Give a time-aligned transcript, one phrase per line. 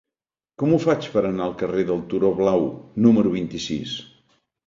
[0.61, 2.65] Com ho faig per anar al carrer del Turó Blau
[3.07, 3.93] número vint-i-sis?